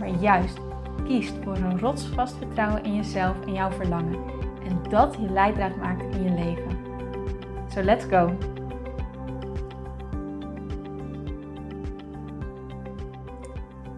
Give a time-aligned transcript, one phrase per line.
[0.00, 0.58] maar juist
[1.04, 4.24] kiest voor een rotsvast vertrouwen in jezelf en jouw verlangen.
[4.64, 6.78] En dat je leidraad maakt in je leven.
[7.68, 8.36] So let's go!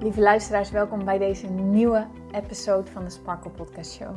[0.00, 4.16] Lieve luisteraars, welkom bij deze nieuwe episode van de Sparkle Podcast Show.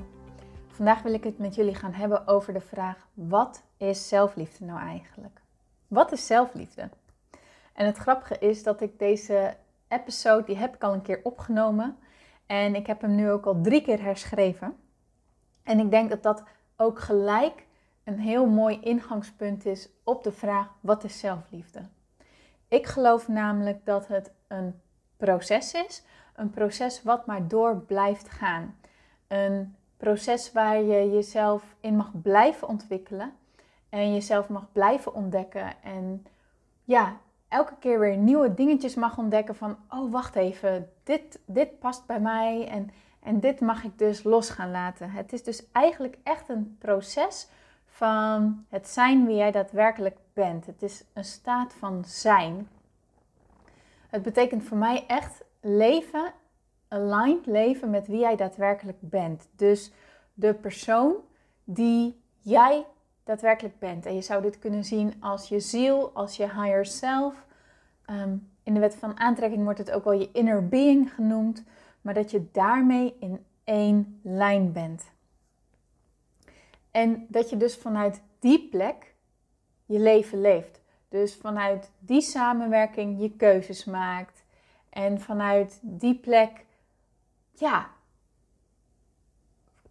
[0.68, 4.80] Vandaag wil ik het met jullie gaan hebben over de vraag: wat is zelfliefde nou
[4.80, 5.42] eigenlijk?
[5.88, 6.90] Wat is zelfliefde?
[7.74, 9.56] En het grappige is dat ik deze
[10.00, 11.98] episode, die heb ik al een keer opgenomen.
[12.46, 14.78] En ik heb hem nu ook al drie keer herschreven.
[15.64, 16.44] En ik denk dat dat
[16.78, 17.66] ook gelijk
[18.04, 21.82] een heel mooi ingangspunt is op de vraag: wat is zelfliefde?
[22.68, 24.82] Ik geloof namelijk dat het een
[25.18, 26.04] proces is.
[26.36, 28.76] Een proces wat maar door blijft gaan.
[29.28, 33.34] Een proces waar je jezelf in mag blijven ontwikkelen.
[33.90, 35.84] En jezelf mag blijven ontdekken.
[35.84, 36.26] En
[36.84, 37.18] ja,
[37.56, 42.20] elke keer weer nieuwe dingetjes mag ontdekken van, oh wacht even, dit, dit past bij
[42.20, 45.10] mij en, en dit mag ik dus los gaan laten.
[45.10, 47.48] Het is dus eigenlijk echt een proces
[47.86, 50.66] van het zijn wie jij daadwerkelijk bent.
[50.66, 52.68] Het is een staat van zijn.
[54.10, 56.34] Het betekent voor mij echt leven,
[56.88, 59.48] aligned leven met wie jij daadwerkelijk bent.
[59.56, 59.92] Dus
[60.34, 61.14] de persoon
[61.64, 62.86] die jij
[63.24, 64.06] daadwerkelijk bent.
[64.06, 67.45] En je zou dit kunnen zien als je ziel, als je higher self.
[68.06, 71.64] Ehm, in de wet van aantrekking wordt het ook wel je inner being genoemd,
[72.02, 75.12] maar dat je daarmee in één lijn bent.
[76.92, 79.14] En dat je dus vanuit die plek
[79.86, 80.82] je leven leeft.
[81.10, 84.44] Dus vanuit die samenwerking je keuzes maakt.
[84.90, 86.66] En vanuit die plek,
[87.54, 87.90] ja,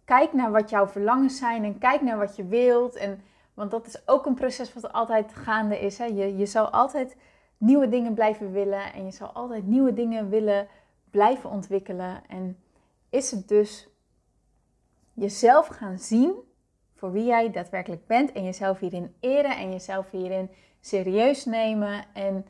[0.05, 2.95] kijk naar wat jouw verlangens zijn en kijk naar wat je wilt.
[2.95, 5.97] En, want dat is ook een proces wat altijd gaande is.
[5.97, 6.05] Hè?
[6.05, 7.15] Je, je zal altijd
[7.57, 10.67] nieuwe dingen blijven willen en je zal altijd nieuwe dingen willen
[11.09, 12.27] blijven ontwikkelen.
[12.27, 12.63] En
[13.09, 13.87] is het dus
[15.13, 16.33] jezelf gaan zien
[16.93, 20.49] voor wie jij daadwerkelijk bent en jezelf hierin eren en jezelf hierin
[20.79, 22.45] serieus nemen en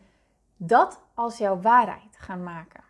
[0.58, 2.84] dat als jouw waarheid gaan maken.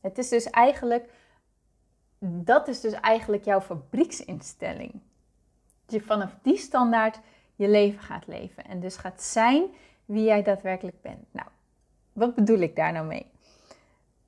[0.00, 1.10] Het is dus eigenlijk
[2.18, 4.92] dat is dus eigenlijk jouw fabrieksinstelling.
[5.84, 7.20] Dat je vanaf die standaard
[7.58, 8.64] je leven gaat leven.
[8.64, 9.64] En dus gaat zijn
[10.04, 11.26] wie jij daadwerkelijk bent.
[11.30, 11.48] Nou,
[12.12, 13.26] wat bedoel ik daar nou mee?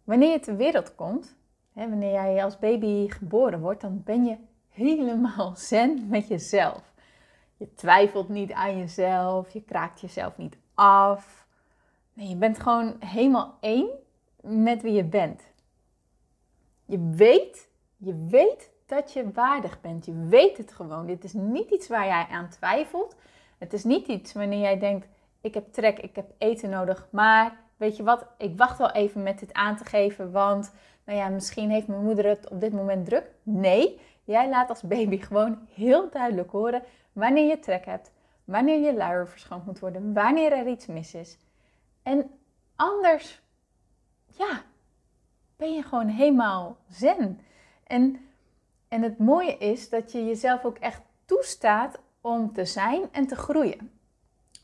[0.05, 1.37] Wanneer je ter wereld komt,
[1.73, 4.37] hè, wanneer jij als baby geboren wordt, dan ben je
[4.69, 6.83] helemaal zen met jezelf.
[7.57, 11.47] Je twijfelt niet aan jezelf, je kraakt jezelf niet af.
[12.13, 13.89] Nee, je bent gewoon helemaal één
[14.41, 15.43] met wie je bent.
[16.85, 20.05] Je weet je weet dat je waardig bent.
[20.05, 21.07] Je weet het gewoon.
[21.07, 23.17] Dit is niet iets waar jij aan twijfelt.
[23.59, 25.07] Het is niet iets wanneer jij denkt:
[25.41, 27.09] ik heb trek, ik heb eten nodig.
[27.11, 30.73] Maar weet je wat, ik wacht wel even met dit aan te geven, want
[31.05, 33.31] nou ja, misschien heeft mijn moeder het op dit moment druk.
[33.43, 38.13] Nee, jij laat als baby gewoon heel duidelijk horen wanneer je trek hebt,
[38.45, 41.39] wanneer je luier verschoond moet worden, wanneer er iets mis is.
[42.03, 42.31] En
[42.77, 43.43] anders,
[44.27, 44.63] ja,
[45.57, 47.41] ben je gewoon helemaal zen.
[47.85, 48.30] En,
[48.91, 53.37] en het mooie is dat je jezelf ook echt toestaat om te zijn en te
[53.37, 53.91] groeien.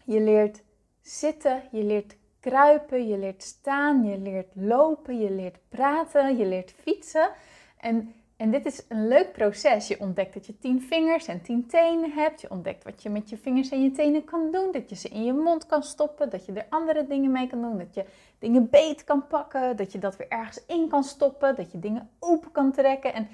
[0.04, 0.62] Je leert
[1.02, 6.74] zitten, je leert kruipen, je leert staan, je leert lopen, je leert praten, je leert
[6.82, 7.30] fietsen.
[7.78, 9.88] En, en dit is een leuk proces.
[9.88, 12.40] Je ontdekt dat je tien vingers en tien tenen hebt.
[12.40, 14.72] Je ontdekt wat je met je vingers en je tenen kan doen.
[14.72, 16.30] Dat je ze in je mond kan stoppen.
[16.30, 17.78] Dat je er andere dingen mee kan doen.
[17.78, 18.04] Dat je
[18.38, 19.76] dingen beet kan pakken.
[19.76, 21.56] Dat je dat weer ergens in kan stoppen.
[21.56, 23.14] Dat je dingen open kan trekken.
[23.14, 23.28] En,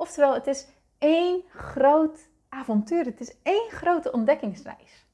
[0.00, 0.66] oftewel, het is
[0.98, 3.04] één groot avontuur.
[3.04, 5.06] Het is één grote ontdekkingsreis.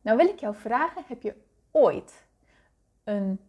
[0.00, 1.34] Nou wil ik jou vragen, heb je
[1.70, 2.26] ooit
[3.04, 3.40] een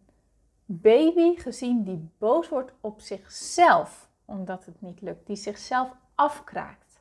[0.64, 7.00] baby gezien die boos wordt op zichzelf omdat het niet lukt, die zichzelf afkraakt?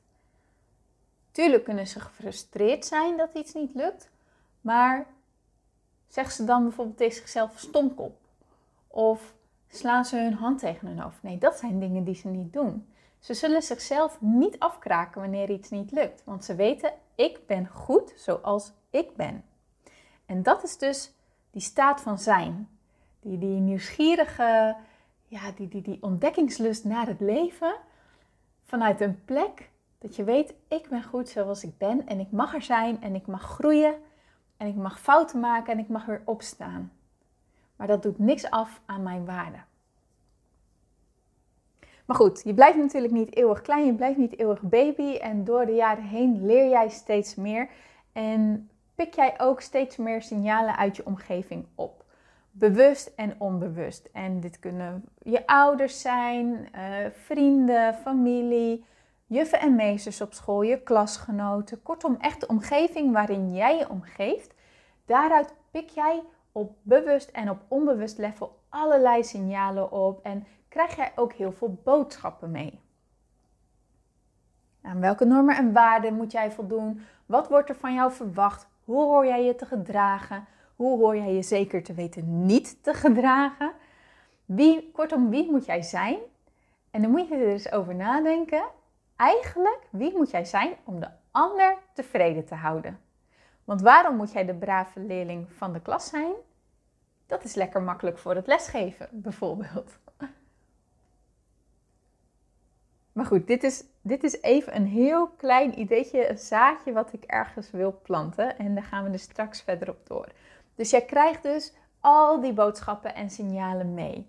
[1.31, 4.09] Tuurlijk kunnen ze gefrustreerd zijn dat iets niet lukt,
[4.62, 5.07] maar
[6.07, 8.18] zeg ze dan bijvoorbeeld tegen zichzelf stomkop
[8.88, 9.33] of
[9.69, 11.24] slaan ze hun hand tegen hun hoofd?
[11.24, 12.88] Nee, dat zijn dingen die ze niet doen.
[13.19, 18.14] Ze zullen zichzelf niet afkraken wanneer iets niet lukt, want ze weten: ik ben goed
[18.16, 19.44] zoals ik ben.
[20.25, 21.14] En dat is dus
[21.52, 22.69] die staat van zijn.
[23.19, 24.75] die, die nieuwsgierige,
[25.28, 27.75] ja, die, die, die ontdekkingslust naar het leven.
[28.66, 32.54] Vanuit een plek dat je weet, ik ben goed zoals ik ben en ik mag
[32.54, 33.96] er zijn en ik mag groeien
[34.58, 36.92] en ik mag fouten maken en ik mag weer opstaan.
[37.77, 39.57] Maar dat doet niks af aan mijn waarde.
[42.06, 45.15] Maar goed, je blijft natuurlijk niet eeuwig klein, je blijft niet eeuwig baby.
[45.15, 47.69] En door de jaren heen leer jij steeds meer.
[48.13, 52.06] En pik jij ook steeds meer signalen uit je omgeving op.
[52.51, 54.09] Bewust en onbewust.
[54.13, 56.81] En dit kunnen je ouders zijn, uh,
[57.12, 58.85] vrienden, familie,
[59.25, 61.83] juffen en meesters op school, je klasgenoten.
[61.83, 64.53] Kortom, echt de omgeving waarin jij je omgeeft.
[65.06, 66.21] Daaruit pik jij
[66.57, 70.24] op bewust en op onbewust level allerlei signalen op.
[70.24, 72.80] En krijg jij ook heel veel boodschappen mee.
[74.81, 77.01] Aan welke normen en waarden moet jij voldoen?
[77.25, 78.68] Wat wordt er van jou verwacht?
[78.83, 80.45] Hoe hoor jij je te gedragen?
[80.75, 83.71] Hoe hoor jij je zeker te weten niet te gedragen?
[84.45, 86.18] Wie, kortom, wie moet jij zijn?
[86.92, 88.63] En dan moet je er eens over nadenken.
[89.15, 93.00] Eigenlijk, wie moet jij zijn om de ander tevreden te houden?
[93.63, 96.31] Want waarom moet jij de brave leerling van de klas zijn?
[97.38, 99.98] Dat is lekker makkelijk voor het lesgeven, bijvoorbeeld.
[103.12, 107.24] Maar goed, dit is, dit is even een heel klein ideetje, een zaadje wat ik
[107.24, 108.57] ergens wil planten.
[108.57, 110.28] En daar gaan we dus straks verder op door.
[110.75, 114.28] Dus jij krijgt dus al die boodschappen en signalen mee.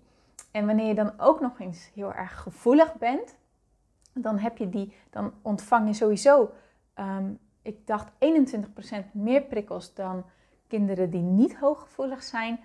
[0.51, 3.35] En wanneer je dan ook nog eens heel erg gevoelig bent,
[4.13, 6.51] dan, heb je die, dan ontvang je sowieso,
[6.99, 8.15] um, ik dacht 21%
[9.11, 10.25] meer prikkels dan
[10.67, 12.59] kinderen die niet hooggevoelig zijn.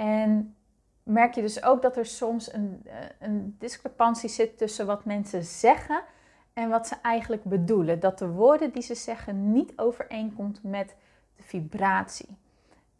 [0.00, 0.56] En
[1.02, 5.44] merk je dus ook dat er soms een, eh, een discrepantie zit tussen wat mensen
[5.44, 6.02] zeggen
[6.52, 8.00] en wat ze eigenlijk bedoelen.
[8.00, 10.94] Dat de woorden die ze zeggen niet overeenkomt met
[11.36, 12.36] de vibratie.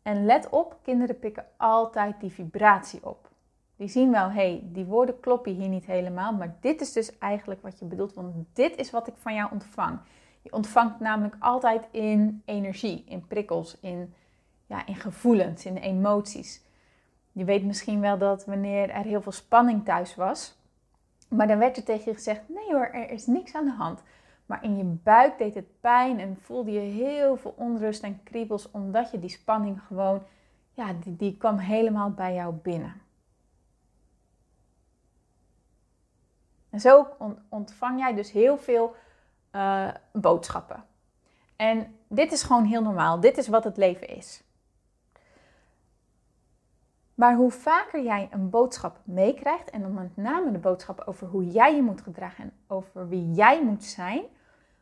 [0.02, 3.28] En let op, kinderen pikken altijd die vibratie op.
[3.76, 7.18] Die zien wel, hé, hey, die woorden kloppen hier niet helemaal, maar dit is dus
[7.18, 9.98] eigenlijk wat je bedoelt, want dit is wat ik van jou ontvang.
[10.42, 14.14] Je ontvangt namelijk altijd in energie, in prikkels, in,
[14.66, 16.68] ja, in gevoelens, in emoties.
[17.40, 20.58] Je weet misschien wel dat wanneer er heel veel spanning thuis was,
[21.28, 24.02] maar dan werd er tegen je gezegd: nee hoor, er is niks aan de hand.
[24.46, 28.70] Maar in je buik deed het pijn en voelde je heel veel onrust en kriebels,
[28.70, 30.22] omdat je die spanning gewoon,
[30.72, 33.00] ja, die, die kwam helemaal bij jou binnen.
[36.70, 37.06] En zo
[37.48, 38.94] ontvang jij dus heel veel
[39.52, 40.84] uh, boodschappen.
[41.56, 43.20] En dit is gewoon heel normaal.
[43.20, 44.42] Dit is wat het leven is.
[47.20, 51.46] Maar hoe vaker jij een boodschap meekrijgt, en dan met name de boodschap over hoe
[51.46, 54.22] jij je moet gedragen en over wie jij moet zijn,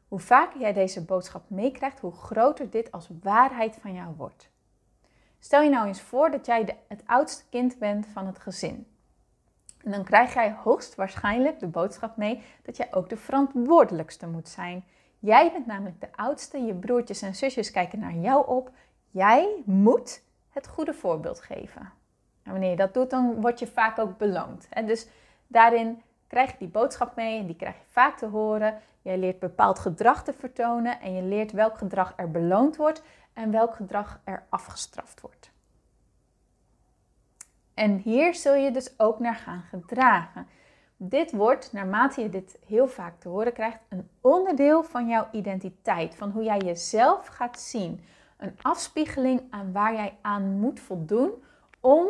[0.08, 4.50] hoe vaker jij deze boodschap meekrijgt, hoe groter dit als waarheid van jou wordt.
[5.38, 8.86] Stel je nou eens voor dat jij de, het oudste kind bent van het gezin.
[9.84, 14.84] En dan krijg jij hoogstwaarschijnlijk de boodschap mee dat jij ook de verantwoordelijkste moet zijn.
[15.18, 18.70] Jij bent namelijk de oudste, je broertjes en zusjes kijken naar jou op.
[19.10, 21.97] Jij moet het goede voorbeeld geven.
[22.48, 24.66] En wanneer je dat doet, dan word je vaak ook beloond.
[24.70, 25.06] En dus
[25.46, 28.78] daarin krijg je die boodschap mee en die krijg je vaak te horen.
[29.02, 33.02] Jij leert bepaald gedrag te vertonen en je leert welk gedrag er beloond wordt
[33.32, 35.50] en welk gedrag er afgestraft wordt.
[37.74, 40.46] En hier zul je dus ook naar gaan gedragen.
[40.96, 46.14] Dit wordt, naarmate je dit heel vaak te horen krijgt, een onderdeel van jouw identiteit,
[46.14, 48.04] van hoe jij jezelf gaat zien.
[48.36, 51.30] Een afspiegeling aan waar jij aan moet voldoen
[51.80, 52.08] om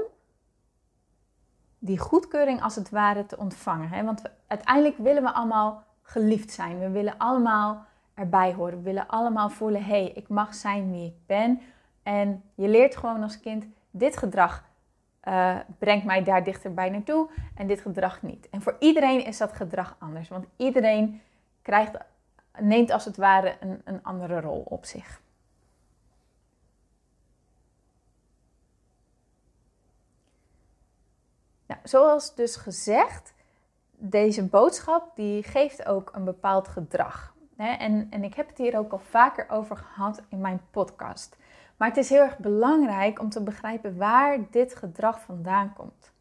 [1.78, 3.88] die goedkeuring als het ware te ontvangen.
[3.88, 4.04] Hè?
[4.04, 6.78] Want uiteindelijk willen we allemaal geliefd zijn.
[6.78, 8.76] We willen allemaal erbij horen.
[8.76, 11.60] We willen allemaal voelen, hé, hey, ik mag zijn wie ik ben.
[12.02, 14.64] En je leert gewoon als kind, dit gedrag
[15.28, 18.48] uh, brengt mij daar dichterbij naartoe en dit gedrag niet.
[18.50, 21.20] En voor iedereen is dat gedrag anders, want iedereen
[21.62, 21.96] krijgt,
[22.58, 25.20] neemt als het ware een, een andere rol op zich.
[31.68, 33.34] Nou, zoals dus gezegd,
[33.90, 37.34] deze boodschap die geeft ook een bepaald gedrag.
[37.56, 41.36] En, en ik heb het hier ook al vaker over gehad in mijn podcast.
[41.76, 46.12] Maar het is heel erg belangrijk om te begrijpen waar dit gedrag vandaan komt.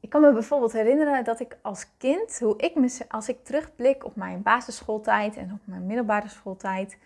[0.00, 4.04] Ik kan me bijvoorbeeld herinneren dat ik als kind, hoe ik me, als ik terugblik
[4.04, 6.98] op mijn basisschooltijd en op mijn middelbare schooltijd,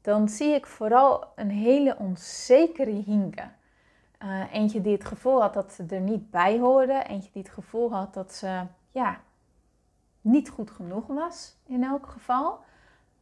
[0.00, 3.48] dan zie ik vooral een hele onzekere Hinke.
[4.24, 7.02] Uh, eentje die het gevoel had dat ze er niet bij hoorde.
[7.02, 9.20] Eentje die het gevoel had dat ze ja,
[10.20, 12.58] niet goed genoeg was in elk geval.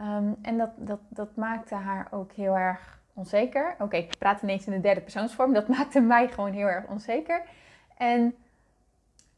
[0.01, 3.75] Um, en dat, dat, dat maakte haar ook heel erg onzeker.
[3.79, 5.53] Oké, ik praat ineens in de derde persoonsvorm.
[5.53, 7.43] Dat maakte mij gewoon heel erg onzeker.
[7.97, 8.35] En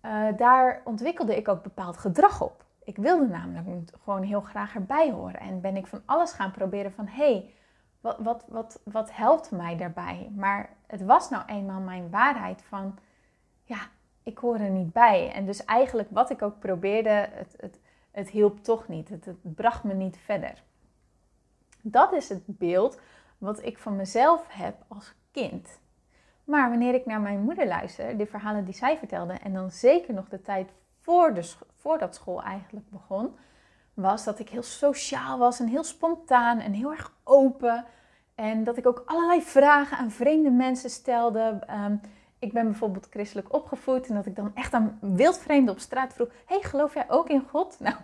[0.05, 2.65] uh, daar ontwikkelde ik ook bepaald gedrag op.
[2.85, 5.41] Ik wilde namelijk gewoon heel graag erbij horen.
[5.41, 7.07] En ben ik van alles gaan proberen van...
[7.07, 7.55] hé, hey,
[8.00, 10.33] wat, wat, wat, wat helpt mij daarbij?
[10.35, 12.99] Maar het was nou eenmaal mijn waarheid van...
[13.64, 13.78] ja,
[14.23, 15.33] ik hoor er niet bij.
[15.33, 19.09] En dus eigenlijk wat ik ook probeerde, het, het, het hielp toch niet.
[19.09, 20.62] Het, het bracht me niet verder.
[21.83, 23.00] Dat is het beeld
[23.38, 25.81] wat ik van mezelf heb als kind.
[26.45, 30.14] Maar wanneer ik naar mijn moeder luister, de verhalen die zij vertelde, en dan zeker
[30.14, 33.37] nog de tijd voor de, voordat school eigenlijk begon,
[34.00, 37.85] was dat ik heel sociaal was en heel spontaan en heel erg open.
[38.35, 41.59] En dat ik ook allerlei vragen aan vreemde mensen stelde.
[41.67, 41.97] Ehm,
[42.38, 46.28] ik ben bijvoorbeeld christelijk opgevoed en dat ik dan echt aan wildvreemden op straat vroeg:
[46.47, 47.76] Hey, geloof jij ook in God?
[47.81, 47.97] Nou,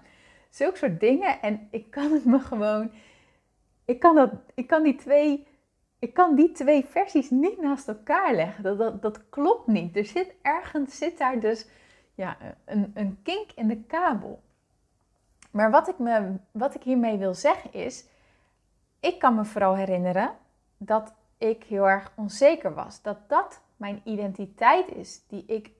[0.50, 1.40] zulke soort dingen.
[1.42, 2.90] En ik kan het me gewoon.
[3.84, 5.46] Ik kan, dat, ik kan, die, twee,
[5.98, 8.62] ik kan die twee versies niet naast elkaar leggen.
[8.62, 9.96] Dat, dat, dat klopt niet.
[9.96, 11.68] Er zit ergens zit daar dus
[12.14, 14.42] ja, een, een kink in de kabel.
[15.54, 18.04] Maar wat ik, me, wat ik hiermee wil zeggen is,
[19.00, 20.30] ik kan me vooral herinneren
[20.76, 23.02] dat ik heel erg onzeker was.
[23.02, 25.70] Dat dat mijn identiteit is die ik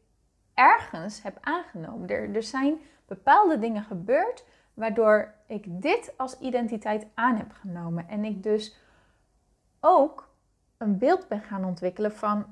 [0.55, 2.09] ergens heb aangenomen.
[2.09, 8.09] Er, er zijn bepaalde dingen gebeurd waardoor ik dit als identiteit aan heb genomen.
[8.09, 8.77] En ik dus
[9.81, 10.29] ook
[10.77, 12.47] een beeld ben gaan ontwikkelen van,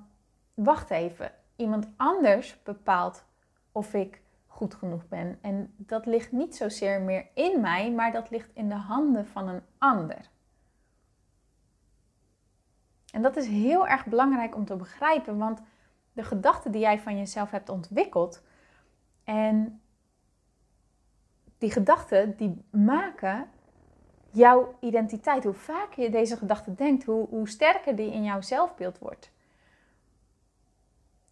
[0.54, 3.24] wacht even, iemand anders bepaalt
[3.72, 4.21] of ik
[4.62, 5.38] goed genoeg ben.
[5.40, 9.48] En dat ligt niet zozeer meer in mij, maar dat ligt in de handen van
[9.48, 10.30] een ander.
[13.12, 15.60] En dat is heel erg belangrijk om te begrijpen, want
[16.12, 18.42] de gedachten die jij van jezelf hebt ontwikkeld
[19.24, 19.80] en
[21.58, 23.48] die gedachten die maken
[24.30, 25.44] jouw identiteit.
[25.44, 29.32] Hoe vaker je deze gedachten denkt, hoe, hoe sterker die in jouw zelfbeeld wordt.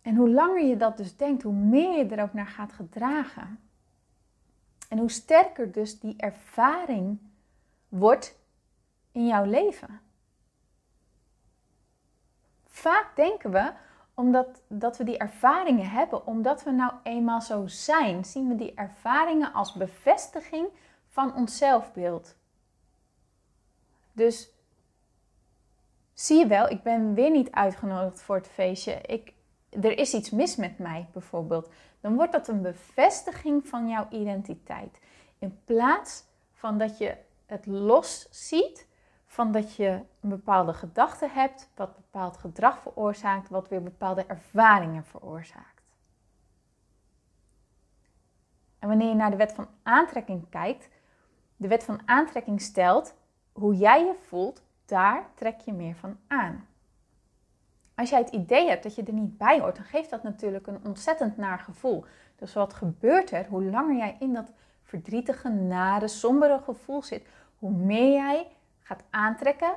[0.02, 3.60] En hoe langer je dat dus denkt, hoe meer je er ook naar gaat gedragen.
[4.88, 7.18] En hoe sterker dus die ervaring
[7.88, 8.38] wordt
[9.12, 10.00] in jouw leven.
[12.66, 13.72] Vaak denken we,
[14.14, 18.74] omdat dat we die ervaringen hebben, omdat we nou eenmaal zo zijn, zien we die
[18.74, 20.68] ervaringen als bevestiging
[21.08, 22.36] van ons zelfbeeld.
[24.12, 24.50] Dus
[26.12, 29.00] zie je wel, ik ben weer niet uitgenodigd voor het feestje.
[29.00, 29.32] Ik,
[29.70, 31.70] er is iets mis met mij bijvoorbeeld.
[32.00, 35.00] Dan wordt dat een bevestiging van jouw identiteit.
[35.38, 38.88] In plaats van dat je het los ziet
[39.26, 45.04] van dat je een bepaalde gedachte hebt, wat bepaald gedrag veroorzaakt, wat weer bepaalde ervaringen
[45.04, 45.82] veroorzaakt.
[48.78, 50.88] En wanneer je naar de wet van aantrekking kijkt,
[51.56, 53.14] de wet van aantrekking stelt
[53.52, 56.68] hoe jij je voelt, daar trek je meer van aan.
[58.00, 60.66] Als jij het idee hebt dat je er niet bij hoort, dan geeft dat natuurlijk
[60.66, 62.04] een ontzettend naar gevoel.
[62.36, 63.46] Dus wat gebeurt er?
[63.46, 64.52] Hoe langer jij in dat
[64.82, 67.26] verdrietige, nare, sombere gevoel zit,
[67.58, 68.46] hoe meer jij
[68.80, 69.72] gaat aantrekken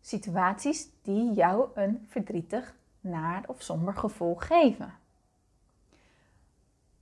[0.00, 4.94] situaties die jou een verdrietig, naar of somber gevoel geven.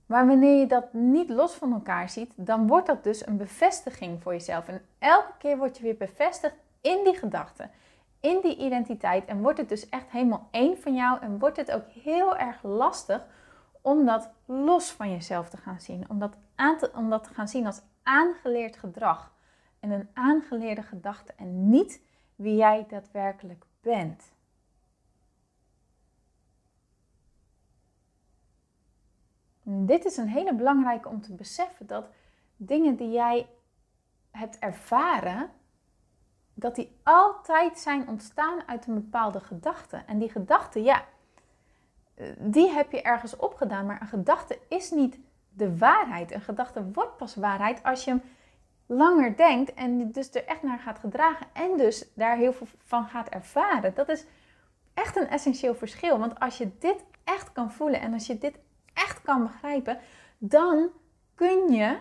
[0.05, 4.21] Maar wanneer je dat niet los van elkaar ziet, dan wordt dat dus een bevestiging
[4.21, 4.67] voor jezelf.
[4.67, 7.71] En elke keer word je weer bevestigd in die gedachten,
[8.19, 9.25] in die identiteit.
[9.25, 11.19] En wordt het dus echt helemaal één van jou.
[11.21, 13.25] En wordt het ook heel erg lastig
[13.81, 16.09] om dat los van jezelf te gaan zien.
[16.09, 19.33] Om dat, aan te, om dat te gaan zien als aangeleerd gedrag
[19.79, 22.01] en een aangeleerde gedachte en niet
[22.35, 24.31] wie jij daadwerkelijk bent.
[29.69, 32.09] dit is een hele belangrijke om te beseffen dat
[32.55, 33.49] dingen die jij
[34.31, 35.49] hebt ervaren,
[36.59, 40.01] dat die altijd zijn ontstaan uit een bepaalde gedachte.
[40.05, 41.03] En die gedachte, ja,
[42.37, 46.31] die heb je ergens opgedaan, maar een gedachte is niet de waarheid.
[46.31, 48.21] Een gedachte wordt pas waarheid als je hem
[48.85, 53.05] langer denkt en dus er echt naar gaat gedragen en dus daar heel veel van
[53.05, 53.93] gaat ervaren.
[53.93, 54.25] Dat is
[54.93, 56.19] echt een essentieel verschil.
[56.19, 58.59] Want als je dit echt kan voelen en als je dit
[58.93, 59.99] echt kan begrijpen,
[60.37, 60.89] dan
[61.35, 61.97] kun je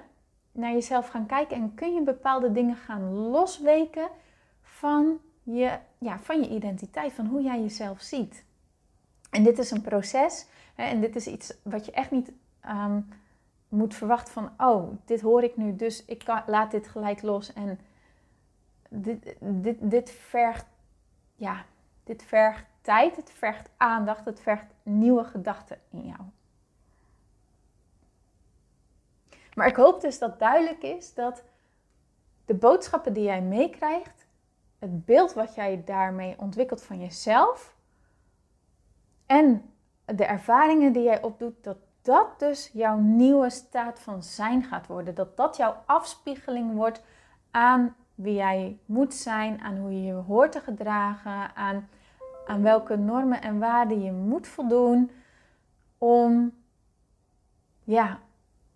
[0.53, 4.09] naar jezelf gaan kijken en kun je bepaalde dingen gaan losweken
[4.79, 8.45] van je, ja, van je identiteit, van hoe jij jezelf ziet.
[9.31, 12.33] En dit is een proces hè, en dit is iets wat je echt niet
[12.67, 13.09] um,
[13.69, 17.53] moet verwachten van, oh, dit hoor ik nu, dus ik kan, laat dit gelijk los.
[17.53, 17.81] En
[18.89, 20.67] dit, dit, dit vergt,
[21.37, 21.65] ja,
[22.05, 26.21] dit vergt tijd, het vergt aandacht, het vergt nieuwe gedachten in jou.
[29.55, 31.43] Maar ik hoop dus dat duidelijk is dat
[32.45, 34.18] de boodschappen die jij meekrijgt,
[34.79, 37.77] het beeld wat jij daarmee ontwikkelt van jezelf
[39.27, 39.73] en
[40.05, 45.15] de ervaringen die jij opdoet, dat dat dus jouw nieuwe staat van zijn gaat worden.
[45.15, 47.03] Dat dat jouw afspiegeling wordt
[47.51, 51.89] aan wie jij moet zijn, aan hoe je je hoort te gedragen, aan,
[52.47, 55.11] aan welke normen en waarden je moet voldoen
[55.99, 56.53] om,
[57.85, 58.19] ja,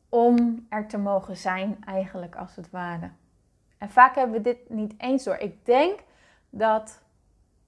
[0.09, 3.11] om er te mogen zijn, eigenlijk als het ware.
[3.83, 5.37] En vaak hebben we dit niet eens door.
[5.37, 5.99] Ik denk
[6.51, 7.01] dat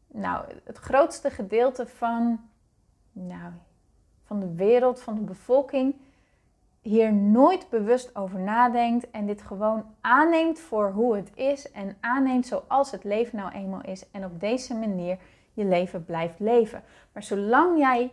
[0.06, 2.40] nou, het grootste gedeelte van,
[3.12, 3.52] nou,
[4.24, 5.94] van de wereld, van de bevolking,
[6.80, 12.46] hier nooit bewust over nadenkt en dit gewoon aanneemt voor hoe het is en aanneemt
[12.46, 15.18] zoals het leven nou eenmaal is en op deze manier
[15.52, 16.82] je leven blijft leven.
[17.12, 18.12] Maar zolang jij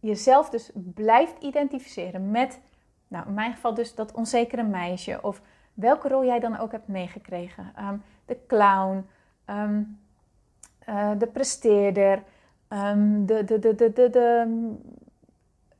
[0.00, 2.60] jezelf dus blijft identificeren met,
[3.08, 5.40] nou in mijn geval dus dat onzekere meisje of
[5.78, 9.06] welke rol jij dan ook hebt meegekregen, ehm, de clown,
[9.44, 9.82] ehm,
[10.78, 12.22] eh, de presteerder,
[12.68, 14.46] um, de, de, de, de, de, de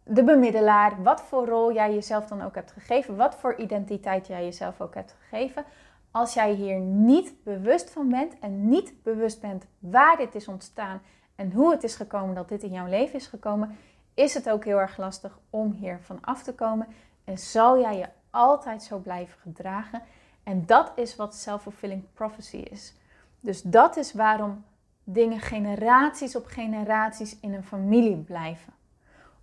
[0.08, 4.44] de bemiddelaar, wat voor rol jij jezelf dan ook hebt gegeven, wat voor identiteit jij
[4.44, 5.64] jezelf ook hebt gegeven.
[6.10, 11.00] Als jij hier niet bewust van bent en niet bewust bent waar dit is ontstaan
[11.34, 13.76] en hoe het is gekomen dat dit in jouw leven is gekomen,
[14.14, 16.86] is het ook heel erg lastig om hier van af te komen.
[17.24, 20.02] En zal jij je altijd zo blijven gedragen.
[20.42, 22.94] En dat is wat self-fulfilling prophecy is.
[23.40, 24.64] Dus dat is waarom
[25.04, 28.72] dingen generaties op generaties in een familie blijven.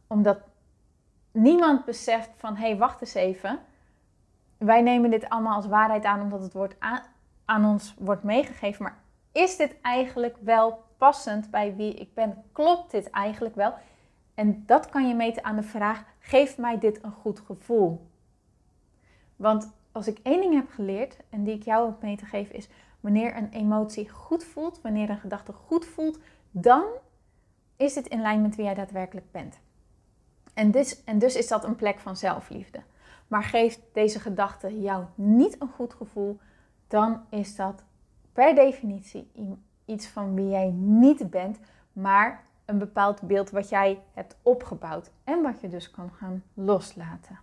[0.07, 0.37] Omdat
[1.31, 3.59] niemand beseft van hé, hey, wacht eens even.
[4.57, 7.01] Wij nemen dit allemaal als waarheid aan omdat het wordt aan,
[7.45, 8.83] aan ons wordt meegegeven.
[8.83, 8.97] Maar
[9.31, 12.43] is dit eigenlijk wel passend bij wie ik ben?
[12.51, 13.73] Klopt dit eigenlijk wel?
[14.33, 18.07] En dat kan je meten aan de vraag: geeft mij dit een goed gevoel?
[19.35, 22.55] Want als ik één ding heb geleerd en die ik jou heb mee te geven
[22.55, 26.19] is: wanneer een emotie goed voelt, wanneer een gedachte goed voelt,
[26.51, 26.83] dan
[27.75, 29.59] is het in lijn met wie jij daadwerkelijk bent.
[30.53, 32.79] En dus, en dus is dat een plek van zelfliefde.
[33.27, 36.39] Maar geeft deze gedachte jou niet een goed gevoel,
[36.87, 37.83] dan is dat
[38.33, 39.31] per definitie
[39.85, 41.59] iets van wie jij niet bent,
[41.93, 47.39] maar een bepaald beeld wat jij hebt opgebouwd en wat je dus kan gaan loslaten.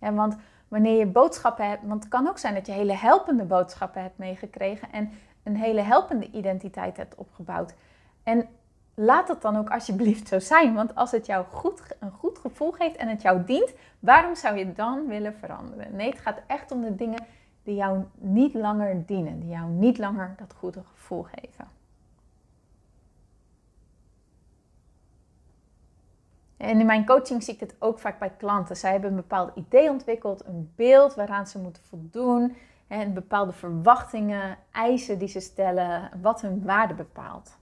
[0.00, 0.36] Ja, want
[0.68, 4.18] wanneer je boodschappen hebt, want het kan ook zijn dat je hele helpende boodschappen hebt
[4.18, 5.10] meegekregen en
[5.42, 7.74] een hele helpende identiteit hebt opgebouwd.
[8.22, 8.48] En
[8.94, 10.74] laat het dan ook alsjeblieft zo zijn.
[10.74, 14.56] Want als het jou goed, een goed gevoel geeft en het jou dient, waarom zou
[14.56, 15.96] je dan willen veranderen?
[15.96, 17.24] Nee, het gaat echt om de dingen
[17.62, 21.77] die jou niet langer dienen, die jou niet langer dat goede gevoel geven.
[26.58, 28.76] En in mijn coaching zie ik dit ook vaak bij klanten.
[28.76, 34.58] Zij hebben een bepaald idee ontwikkeld, een beeld waaraan ze moeten voldoen, en bepaalde verwachtingen,
[34.70, 37.56] eisen die ze stellen, wat hun waarde bepaalt.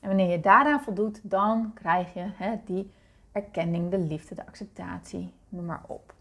[0.00, 2.90] En wanneer je daaraan voldoet, dan krijg je hè, die
[3.32, 6.14] erkenning, de liefde, de acceptatie, noem maar op.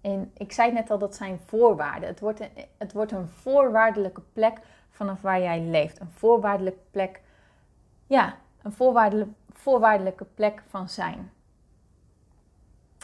[0.00, 2.08] En ik zei net al, dat zijn voorwaarden.
[2.08, 4.58] Het wordt een, het wordt een voorwaardelijke plek
[4.90, 6.00] vanaf waar jij leeft.
[6.00, 7.20] Een voorwaardelijke plek,
[8.06, 8.72] ja, een
[9.52, 11.30] voorwaardelijke, plek van zijn.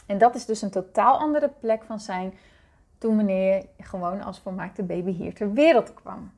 [0.05, 2.33] En dat is dus een totaal andere plek van zijn
[2.97, 6.31] toen wanneer je gewoon als volmaakte baby hier ter wereld kwam.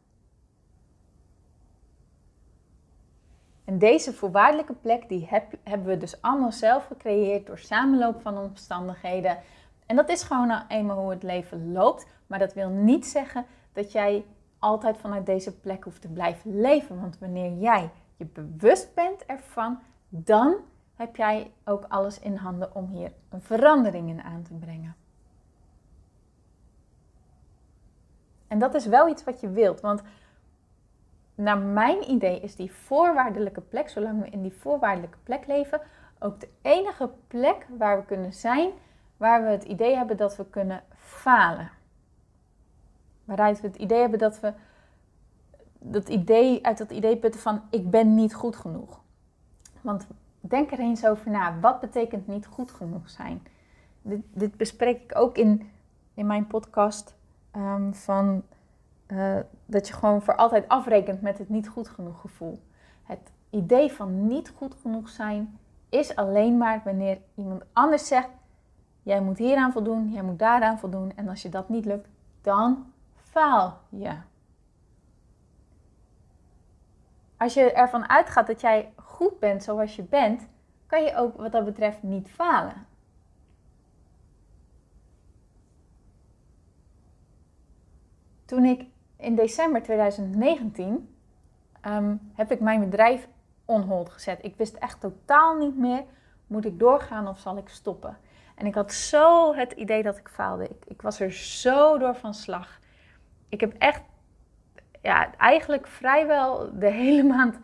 [3.66, 8.38] En deze voorwaardelijke plek, die heb, hebben we dus allemaal zelf gecreëerd door samenloop van
[8.38, 9.38] omstandigheden.
[9.86, 12.06] En dat is gewoon nou eenmaal hoe het leven loopt.
[12.28, 14.26] Maar dat wil niet zeggen dat jij
[14.60, 17.02] altijd vanuit deze plek hoeft te blijven leven.
[17.02, 19.80] Want wanneer jij je bewust bent ervan,
[20.10, 20.56] dan
[20.96, 24.96] heb jij ook alles in handen om hier een verandering in aan te brengen.
[28.48, 29.82] En dat is wel iets wat je wilt.
[29.82, 30.02] Want
[31.36, 35.82] naar mijn idee is die voorwaardelijke plek, zolang we in die voorwaardelijke plek leven,
[36.20, 38.72] ook de enige plek waar we kunnen zijn,
[39.18, 41.72] waar we het idee hebben dat we kunnen falen.
[43.26, 44.54] Waaruit we het idee hebben dat we
[45.80, 49.00] dat idee, uit dat idee putten van ik ben niet goed genoeg.
[49.82, 50.08] Want
[50.40, 51.60] denk er eens over na.
[51.60, 53.42] Wat betekent niet goed genoeg zijn?
[54.02, 55.70] Dit, dit bespreek ik ook in,
[56.14, 57.16] in mijn podcast
[57.56, 58.44] um, van
[59.08, 62.60] uh, dat je gewoon voor altijd afrekent met het niet goed genoeg gevoel.
[63.04, 68.30] Het idee van niet goed genoeg zijn is alleen maar wanneer iemand anders zegt:
[69.04, 71.12] jij moet hieraan voldoen, jij moet daaraan voldoen.
[71.16, 72.08] En als je dat niet lukt,
[72.42, 74.12] dan faal je.
[77.40, 80.48] Als je ervan uitgaat dat jij goed bent zoals je bent,
[80.88, 82.88] kan je ook wat dat betreft niet falen.
[88.50, 88.86] toen ik
[89.18, 91.16] in december 2019
[91.82, 93.28] ehm, heb ik mijn bedrijf
[93.66, 94.40] on hold gezet.
[94.42, 96.04] Ik wist echt totaal niet meer,
[96.48, 98.18] moet ik doorgaan of zal ik stoppen?
[98.56, 100.64] En ik had zo het idee dat ik faalde.
[100.64, 102.80] Ik, ik was er zo door van slag.
[103.50, 104.02] Ik heb echt,
[105.02, 107.60] ja, eigenlijk vrijwel de hele maand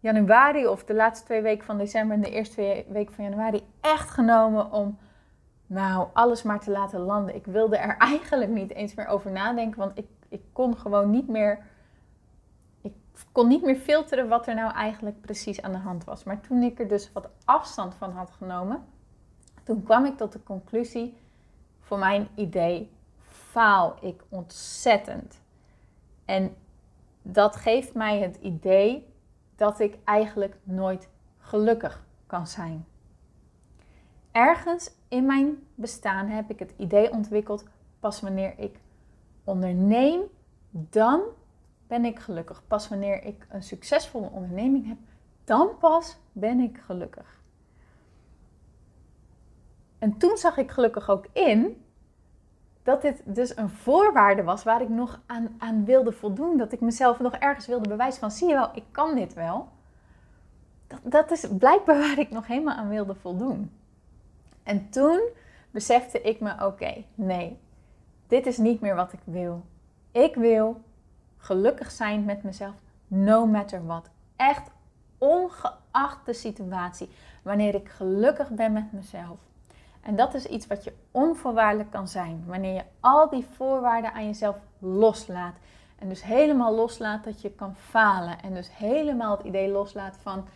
[0.00, 3.62] januari of de laatste twee weken van december en de eerste twee weken van januari
[3.80, 4.98] echt genomen om
[5.66, 7.34] nou alles maar te laten landen.
[7.34, 11.28] Ik wilde er eigenlijk niet eens meer over nadenken, want ik, ik kon gewoon niet
[11.28, 11.58] meer.
[12.82, 12.94] Ik
[13.32, 16.24] kon niet meer filteren wat er nou eigenlijk precies aan de hand was.
[16.24, 18.84] Maar toen ik er dus wat afstand van had genomen,
[19.62, 21.16] toen kwam ik tot de conclusie:
[21.80, 22.90] voor mijn idee
[23.28, 25.44] faal ik ontzettend.
[26.26, 26.56] En
[27.22, 29.06] dat geeft mij het idee
[29.56, 31.08] dat ik eigenlijk nooit
[31.38, 32.86] gelukkig kan zijn.
[34.32, 37.64] Ergens in mijn bestaan heb ik het idee ontwikkeld,
[38.00, 38.80] pas wanneer ik
[39.44, 40.20] onderneem,
[40.70, 41.20] dan
[41.86, 42.66] ben ik gelukkig.
[42.66, 44.98] Pas wanneer ik een succesvolle onderneming heb,
[45.44, 47.40] dan pas ben ik gelukkig.
[49.98, 51.84] En toen zag ik gelukkig ook in
[52.86, 56.56] dat dit dus een voorwaarde was waar ik nog aan, aan wilde voldoen.
[56.56, 59.68] Dat ik mezelf nog ergens wilde bewijzen van, zie je wel, ik kan dit wel.
[60.86, 63.72] Dat, dat is blijkbaar waar ik nog helemaal aan wilde voldoen.
[64.62, 65.20] En toen
[65.70, 67.58] besefte ik me, oké, nee,
[68.26, 69.64] dit is niet meer wat ik wil.
[70.10, 70.80] Ik wil
[71.36, 72.74] gelukkig zijn met mezelf,
[73.06, 74.10] no matter what.
[74.36, 74.70] Echt
[75.18, 77.08] ongeacht de situatie.
[77.42, 79.38] Wanneer ik gelukkig ben met mezelf.
[80.06, 82.44] En dat is iets wat je onvoorwaardelijk kan zijn.
[82.46, 85.54] Wanneer je al die voorwaarden aan jezelf loslaat.
[85.98, 88.42] En dus helemaal loslaat dat je kan falen.
[88.42, 90.46] En dus helemaal het idee loslaat van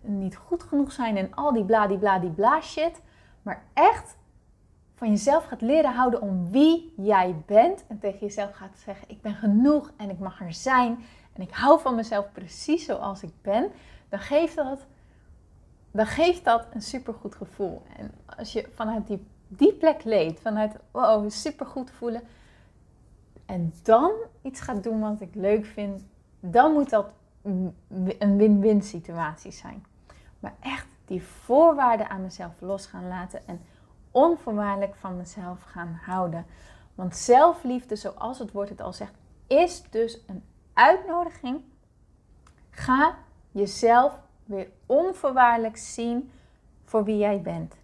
[0.00, 3.00] niet goed genoeg zijn en al die bla die bla die bla shit.
[3.42, 4.16] Maar echt
[4.94, 7.84] van jezelf gaat leren houden om wie jij bent.
[7.86, 11.04] En tegen jezelf gaat zeggen: Ik ben genoeg en ik mag er zijn.
[11.32, 13.70] En ik hou van mezelf precies zoals ik ben.
[14.08, 14.86] Dan geeft dat
[15.90, 17.82] dan geeft dat een supergoed gevoel.
[17.96, 22.22] En als je vanuit die, die plek leeft, vanuit wow, supergoed voelen,
[23.46, 26.02] en dan iets gaat doen wat ik leuk vind,
[26.40, 27.12] dan moet dat
[28.18, 29.84] een win-win situatie zijn.
[30.38, 33.60] Maar echt die voorwaarden aan mezelf los gaan laten en
[34.10, 36.46] onvoorwaardelijk van mezelf gaan houden.
[36.94, 39.14] Want zelfliefde, zoals het woord het al zegt,
[39.46, 41.62] is dus een uitnodiging.
[42.70, 43.14] Ga
[43.50, 44.20] jezelf
[44.50, 46.30] weer onvoorwaardelijk zien
[46.84, 47.76] voor wie jij bent.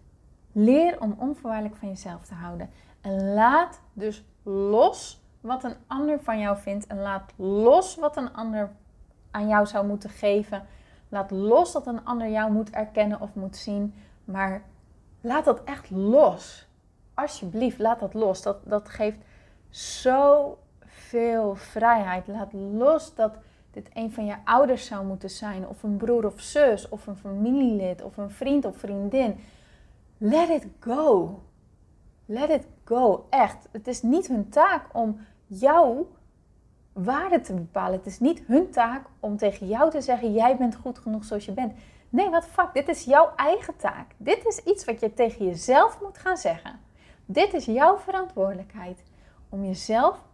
[0.51, 2.69] Leer om onvoorwaardelijk van jezelf te houden.
[3.01, 6.87] En laat dus los wat een ander van jou vindt.
[6.87, 8.71] En laat los wat een ander
[9.31, 10.65] aan jou zou moeten geven.
[11.09, 13.93] Laat los dat een ander jou moet erkennen of moet zien.
[14.25, 14.61] Maar
[15.21, 16.67] laat dat echt los.
[17.13, 18.41] Alsjeblieft, laat dat los.
[18.41, 19.19] Dat, dat geeft
[19.69, 22.27] zoveel vrijheid.
[22.27, 23.37] Laat los dat
[23.83, 27.15] dit een van je ouders zou moeten zijn, of een broer of zus, of een
[27.15, 29.39] familielid, of een vriend of vriendin.
[30.17, 31.39] Let it go.
[32.25, 33.25] Let it go.
[33.29, 33.67] Echt.
[33.71, 36.07] Het is niet hun taak om jouw
[36.93, 37.97] waarde te bepalen.
[37.97, 41.45] Het is niet hun taak om tegen jou te zeggen: jij bent goed genoeg zoals
[41.45, 41.73] je bent.
[42.09, 44.11] Nee, wat fuck, dit is jouw eigen taak.
[44.17, 46.79] Dit is iets wat je tegen jezelf moet gaan zeggen.
[47.25, 49.03] Dit is jouw verantwoordelijkheid
[49.49, 50.26] om jezelf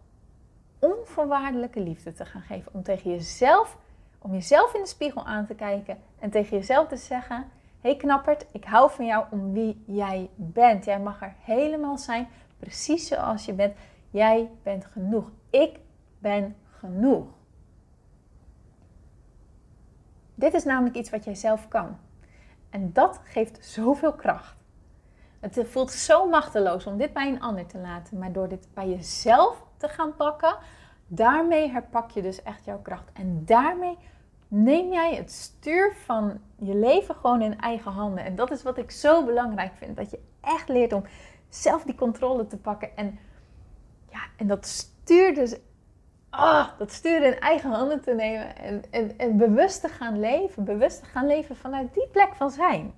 [0.84, 2.74] onvoorwaardelijke liefde te gaan geven.
[2.74, 3.76] Om tegen jezelf,
[4.18, 7.44] om jezelf in de spiegel aan te kijken en tegen jezelf te zeggen:
[7.80, 10.84] hey knappert, ik hou van jou om wie jij bent.
[10.84, 13.74] Jij mag er helemaal zijn, precies zoals je bent.
[14.10, 15.30] Jij bent genoeg.
[15.50, 15.78] Ik
[16.18, 17.26] ben genoeg.
[20.34, 21.98] Dit is namelijk iets wat jij zelf kan.
[22.70, 24.56] En dat geeft zoveel kracht.
[25.40, 28.88] Het voelt zo machteloos om dit bij een ander te laten, maar door dit bij
[28.88, 30.56] jezelf te gaan pakken,
[31.06, 33.10] daarmee herpak je dus echt jouw kracht.
[33.12, 33.98] En daarmee
[34.48, 38.24] neem jij het stuur van je leven gewoon in eigen handen.
[38.24, 39.96] En dat is wat ik zo belangrijk vind.
[39.96, 41.04] Dat je echt leert om
[41.48, 42.96] zelf die controle te pakken.
[42.96, 43.18] En,
[44.10, 45.56] ja, en dat stuur dus.
[46.30, 48.56] Ah, dat stuur in eigen handen te nemen.
[48.56, 50.64] En, en, en bewust te gaan leven.
[50.64, 52.94] Bewust te gaan leven vanuit die plek van zijn.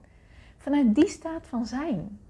[0.56, 2.20] Vanuit die staat van zijn.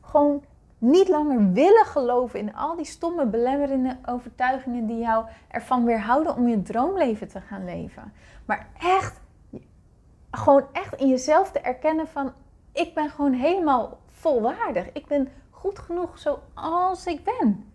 [0.00, 0.44] Gewoon
[0.84, 6.48] niet langer willen geloven in al die stomme belemmerende overtuigingen die jou ervan weerhouden om
[6.48, 8.12] je droomleven te gaan leven.
[8.44, 9.20] Maar echt,
[10.30, 12.32] gewoon echt in jezelf te erkennen van
[12.72, 14.92] ik ben gewoon helemaal volwaardig.
[14.92, 17.72] Ik ben goed genoeg zoals ik ben.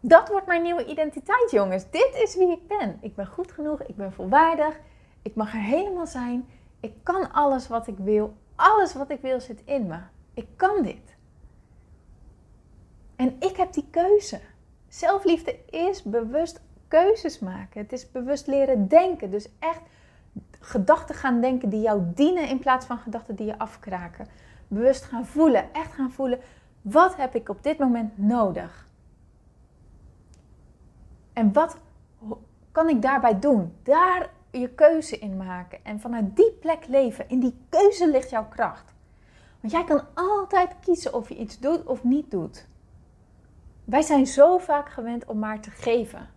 [0.00, 1.90] Dat wordt mijn nieuwe identiteit, jongens.
[1.90, 2.98] Dit is wie ik ben.
[3.00, 4.80] Ik ben goed genoeg, ik ben volwaardig,
[5.22, 6.48] ik mag er helemaal zijn.
[6.80, 8.34] Ik kan alles wat ik wil.
[8.56, 9.98] Alles wat ik wil zit in me.
[10.40, 11.16] Ik kan dit.
[13.16, 14.40] En ik heb die keuze.
[14.88, 17.80] Zelfliefde is bewust keuzes maken.
[17.80, 19.30] Het is bewust leren denken.
[19.30, 19.80] Dus echt
[20.60, 24.26] gedachten gaan denken die jou dienen in plaats van gedachten die je afkraken.
[24.68, 26.40] Bewust gaan voelen, echt gaan voelen.
[26.82, 28.88] Wat heb ik op dit moment nodig?
[31.32, 31.76] En wat
[32.72, 33.72] kan ik daarbij doen?
[33.82, 35.84] Daar je keuze in maken.
[35.84, 37.28] En vanuit die plek leven.
[37.28, 38.94] In die keuze ligt jouw kracht.
[39.60, 42.66] Want jij kan altijd kiezen of je iets doet of niet doet.
[43.84, 46.28] Wij zijn zo vaak gewend om maar te geven.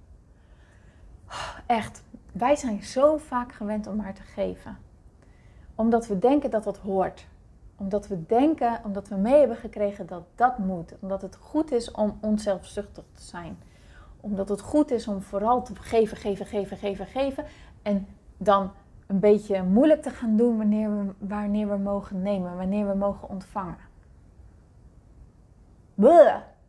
[1.65, 4.77] Echt, wij zijn zo vaak gewend om maar te geven.
[5.75, 7.25] Omdat we denken dat dat hoort.
[7.75, 10.93] Omdat we denken, omdat we mee hebben gekregen dat dat moet.
[10.99, 13.57] Omdat het goed is om onzelfzuchtig te zijn.
[14.19, 17.45] Omdat het goed is om vooral te geven, geven, geven, geven, geven.
[17.81, 18.07] En
[18.37, 18.71] dan
[19.07, 23.29] een beetje moeilijk te gaan doen wanneer we, wanneer we mogen nemen, wanneer we mogen
[23.29, 23.77] ontvangen.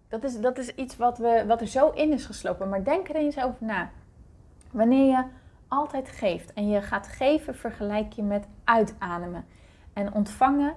[0.08, 2.68] Dat is, dat is iets wat, we, wat er zo in is geslopen.
[2.68, 3.90] Maar denk er eens over na.
[4.70, 5.24] Wanneer je
[5.68, 9.44] altijd geeft en je gaat geven, vergelijk je met uitademen.
[9.92, 10.74] En ontvangen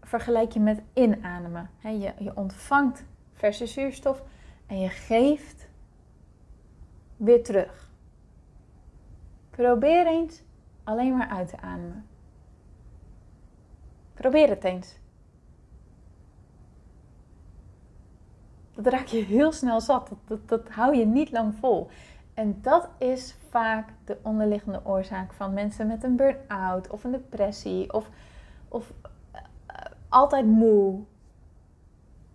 [0.00, 1.70] vergelijk je met inademen.
[1.82, 4.22] je, je ontvangt verse zuurstof
[4.66, 5.68] en je geeft
[7.16, 7.90] weer terug.
[9.50, 10.42] Probeer eens
[10.84, 12.06] alleen maar uit te ademen.
[14.14, 15.00] Probeer het eens.
[18.74, 20.10] Dat raak je heel snel zat.
[20.24, 21.88] Dat, dat, hou je niet lang vol.
[22.34, 27.92] En dat is vaak de onderliggende oorzaak van mensen met een burn-out of een depressie
[27.92, 28.08] of,
[28.68, 28.92] of
[29.34, 29.40] uh,
[30.08, 31.00] altijd moe.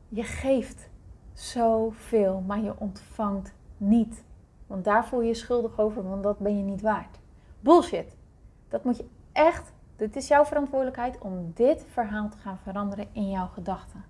[0.10, 0.90] Je geeft
[1.34, 4.24] zoveel, maar je ontvangt niet.
[4.68, 7.20] Want daar voel je je schuldig over, want dat ben je niet waard.
[7.60, 8.17] Bullshit.
[8.70, 13.30] Dat moet je echt, dit is jouw verantwoordelijkheid om dit verhaal te gaan veranderen in
[13.30, 14.04] jouw gedachten.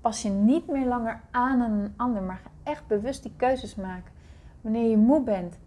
[0.00, 3.74] Pas je niet meer langer aan aan een ander, maar ga echt bewust die keuzes
[3.74, 4.12] maken.
[4.60, 5.58] Wanneer je moe bent,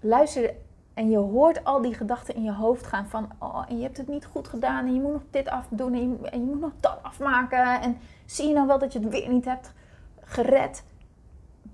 [0.00, 0.54] luister
[0.94, 3.96] en je hoort al die gedachten in je hoofd gaan van, oh, en je hebt
[3.96, 6.60] het niet goed gedaan en je moet nog dit afdoen en je, en je moet
[6.60, 9.72] nog dat afmaken en zie je nou wel dat je het weer niet hebt
[10.20, 10.84] gered.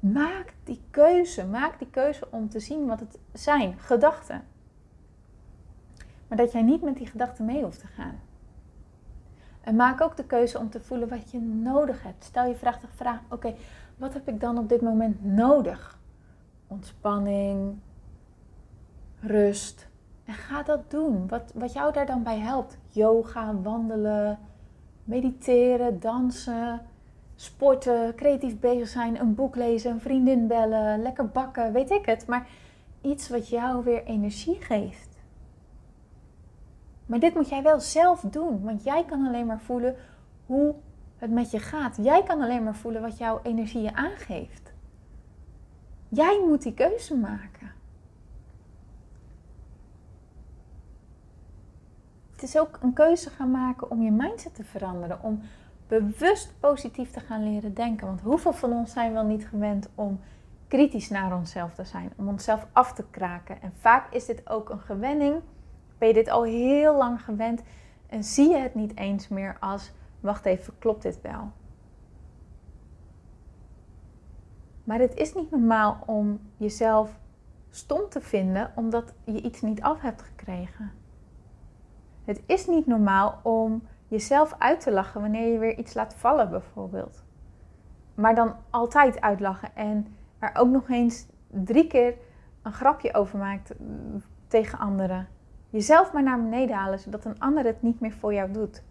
[0.01, 4.45] Maak die keuze, maak die keuze om te zien wat het zijn, gedachten.
[6.29, 8.21] Maar dat jij niet met die gedachten mee hoeft te gaan.
[9.61, 12.25] En maak ook de keuze om te voelen wat je nodig hebt.
[12.25, 13.55] Stel je vraag de vraag: oké,
[13.97, 15.99] wat heb ik dan op dit moment nodig?
[16.67, 17.79] Ontspanning,
[19.21, 19.89] rust.
[20.25, 21.29] En ga dat doen.
[21.29, 22.79] Wat, wat jou daar dan bij helpt.
[22.89, 24.39] Yoga, wandelen,
[25.05, 26.81] mediteren, dansen,
[27.37, 32.27] sporten, creatief bezig zijn, een boek lezen, een vriendin bellen, lekker bakken, weet ik het.
[32.27, 32.49] Maar
[33.01, 35.06] iets wat jou weer energie geeft.
[37.07, 39.97] Maar dit moet jij wel zelf doen, want jij kan alleen maar voelen
[40.47, 40.75] hoe
[41.17, 41.97] het met je gaat.
[41.97, 44.73] Jij kan alleen maar voelen wat jouw energie je aangeeft.
[46.09, 47.75] Jij moet die keuze maken.
[52.33, 55.43] Het is ook een keuze gaan maken om je mindset te veranderen, om
[55.87, 58.07] bewust positief te gaan leren denken.
[58.07, 60.21] Want hoeveel van ons zijn wel niet gewend om
[60.69, 63.63] kritisch naar onszelf te zijn, om onszelf af te kraken?
[63.63, 65.43] En vaak is dit ook een gewenning
[65.99, 67.63] ben je dit al heel lang gewend
[68.07, 71.51] en zie je het niet eens meer als: wacht even, klopt dit wel?
[74.85, 77.19] Maar het is niet normaal om jezelf
[77.71, 80.93] stom te vinden omdat je iets niet af hebt gekregen.
[82.25, 86.51] Het is niet normaal om jezelf uit te lachen wanneer je weer iets laat vallen,
[86.51, 87.25] bijvoorbeeld.
[88.15, 92.15] Maar dan altijd uitlachen en er ook nog eens drie keer
[92.63, 95.29] een grapje over maakt mm, tegen anderen.
[95.71, 98.83] Jezelf maar naar beneden halen, zodat een ander het niet meer voor jou doet.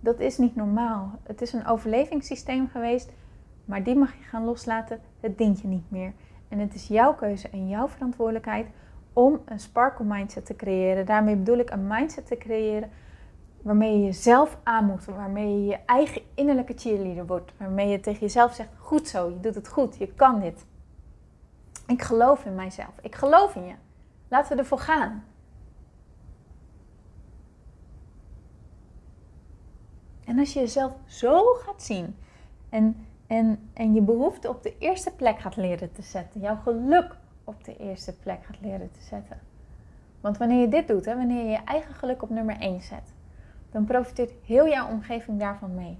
[0.00, 1.10] Dat is niet normaal.
[1.22, 3.12] Het is een overlevingssysteem geweest,
[3.64, 5.00] maar die mag je gaan loslaten.
[5.20, 6.12] Het dient je niet meer.
[6.48, 8.66] En het is jouw keuze en jouw verantwoordelijkheid
[9.12, 11.06] om een sparkle mindset te creëren.
[11.06, 12.90] Daarmee bedoel ik een mindset te creëren
[13.64, 18.54] waarmee je jezelf aanmoedigt, waarmee je je eigen innerlijke cheerleader wordt, waarmee je tegen jezelf
[18.54, 20.66] zegt: goed zo, je doet het goed, je kan dit.
[21.86, 23.74] Ik geloof in mijzelf, ik geloof in je.
[24.28, 25.24] Laten we ervoor gaan.
[30.24, 32.16] En als je jezelf zo gaat zien
[32.68, 37.16] en, en, en je behoefte op de eerste plek gaat leren te zetten, jouw geluk
[37.44, 39.40] op de eerste plek gaat leren te zetten.
[40.20, 43.12] Want wanneer je dit doet, hè, wanneer je je eigen geluk op nummer 1 zet,
[43.70, 45.98] dan profiteert heel jouw omgeving daarvan mee.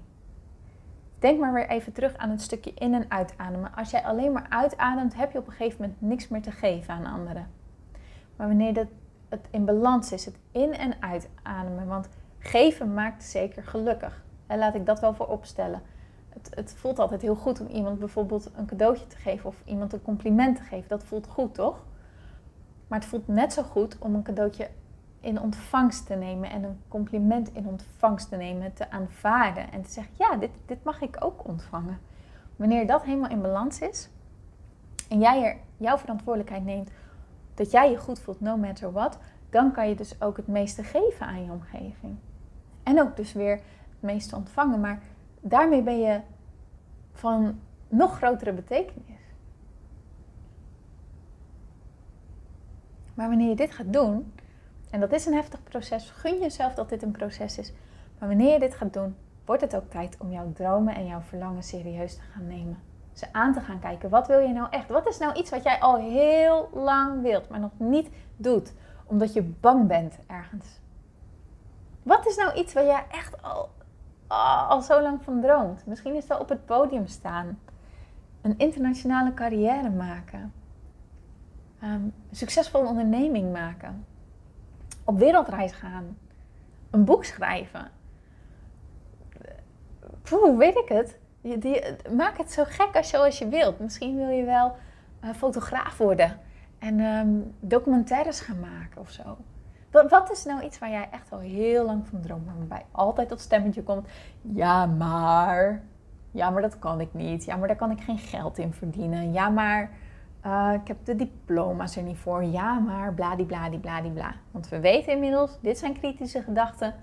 [1.19, 3.75] Denk maar weer even terug aan het stukje in- en uitademen.
[3.75, 6.93] Als jij alleen maar uitademt, heb je op een gegeven moment niks meer te geven
[6.93, 7.47] aan anderen.
[8.35, 8.87] Maar wanneer dat,
[9.29, 11.87] het in balans is, het in- en uitademen.
[11.87, 14.23] Want geven maakt zeker gelukkig.
[14.47, 15.81] En laat ik dat wel voor opstellen.
[16.29, 19.93] Het, het voelt altijd heel goed om iemand bijvoorbeeld een cadeautje te geven of iemand
[19.93, 20.89] een compliment te geven.
[20.89, 21.83] Dat voelt goed, toch?
[22.87, 24.69] Maar het voelt net zo goed om een cadeautje
[25.19, 29.91] in ontvangst te nemen en een compliment in ontvangst te nemen, te aanvaarden en te
[29.91, 31.99] zeggen: Ja, dit, dit mag ik ook ontvangen.
[32.55, 34.09] Wanneer dat helemaal in balans is
[35.09, 36.89] en jij er jouw verantwoordelijkheid neemt
[37.55, 39.17] dat jij je goed voelt, no matter what,
[39.49, 42.17] dan kan je dus ook het meeste geven aan je omgeving.
[42.83, 43.53] En ook dus weer
[43.89, 44.79] het meeste ontvangen.
[44.79, 45.01] Maar
[45.39, 46.19] daarmee ben je
[47.11, 49.19] van nog grotere betekenis.
[53.13, 54.33] Maar wanneer je dit gaat doen,
[54.89, 57.73] en dat is een heftig proces, gun jezelf dat dit een proces is.
[58.19, 59.15] Maar wanneer je dit gaat doen,
[59.45, 62.77] wordt het ook tijd om jouw dromen en jouw verlangen serieus te gaan nemen.
[63.15, 64.09] Ze aan te gaan kijken.
[64.09, 64.89] Wat wil je nou echt?
[64.89, 68.73] Wat is nou iets wat jij al heel lang wilt, maar nog niet doet?
[69.05, 70.79] Omdat je bang bent ergens.
[72.03, 73.69] Wat is nou iets waar jij echt al,
[74.27, 75.85] oh, al zo lang van droomt?
[75.85, 77.59] Misschien is wel op het podium staan.
[78.41, 80.53] Een internationale carrière maken.
[81.83, 84.05] Um, een succesvolle onderneming maken.
[85.03, 86.17] Op wereldreis gaan.
[86.89, 87.91] Een boek schrijven.
[90.21, 91.19] Poeh, weet ik het.
[91.45, 91.81] Je, die,
[92.15, 93.79] maak het zo gek als je, als je wilt.
[93.79, 94.75] Misschien wil je wel
[95.23, 96.39] uh, fotograaf worden
[96.79, 99.37] en um, documentaires gaan maken of zo.
[99.91, 103.29] Wat, is nou iets waar jij echt al heel lang van droomt, maar waarbij altijd
[103.29, 104.07] dat stemmetje komt:
[104.41, 105.81] ja, maar.
[106.31, 107.45] Ja, maar dat kan ik niet.
[107.45, 109.33] Ja, maar daar kan ik geen geld in verdienen.
[109.33, 109.89] Ja, maar
[110.45, 112.43] uh, ik heb de diploma's er niet voor.
[112.43, 114.33] Ja, maar bladibladibladibla.
[114.51, 116.93] Want we weten inmiddels, dit zijn kritische gedachten.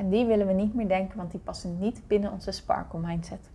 [0.00, 3.50] En die willen we niet meer denken, want die passen niet binnen onze sparkle mindset.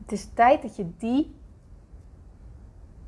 [0.00, 1.36] Het is tijd dat je die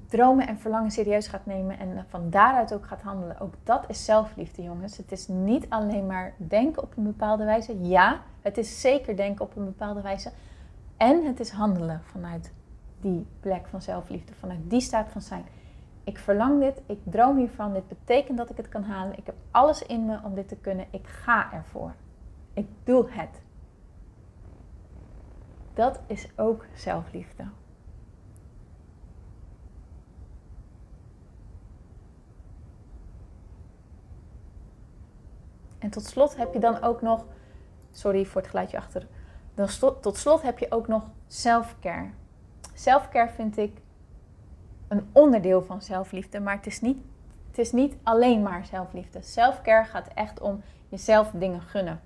[0.07, 3.41] dromen en verlangen serieus gaat nemen en van daaruit ook gaat handelen.
[3.41, 4.97] Ook dat is zelfliefde, jongens.
[4.97, 7.89] Het is niet alleen maar denken op een bepaalde wijze.
[7.89, 10.31] Ja, het is zeker denken op een bepaalde wijze.
[10.97, 12.53] En het is handelen vanuit
[13.01, 15.45] die plek van zelfliefde, vanuit die staat van zijn.
[16.09, 19.19] Ik verlang dit, ik droom hiervan, dit betekent dat ik het kan halen.
[19.19, 20.87] Ik heb alles in me om dit te kunnen.
[20.91, 21.95] Ik ga ervoor.
[22.53, 23.43] Ik doe het.
[25.75, 27.45] Dat is ook zelfliefde.
[35.79, 37.25] En tot slot heb je dan ook nog,
[37.91, 39.07] sorry voor het geluidje achter,
[39.55, 39.69] dan
[40.01, 42.11] tot slot heb je ook nog self-care.
[42.75, 43.81] Self-care vind ik
[44.89, 46.99] een onderdeel van zelfliefde, maar het is niet,
[47.47, 49.23] het is niet alleen maar zelfliefde.
[49.23, 52.01] Self-care gaat echt om jezelf dingen gunnen.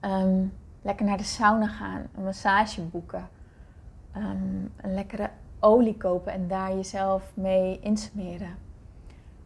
[0.00, 0.44] Ehm,
[0.82, 3.28] lekker naar de sauna gaan, een massage boeken,
[4.12, 8.56] ehm, een lekkere olie kopen en daar jezelf mee insmeren.